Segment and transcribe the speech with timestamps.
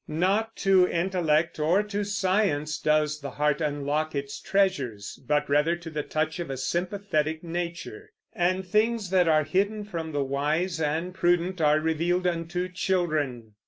[0.07, 5.91] Not to intellect or to science does the heart unlock its treasures, but rather to
[5.91, 11.13] the touch of a sympathetic nature; and things that are hidden from the wise and
[11.13, 13.53] prudent are revealed unto children.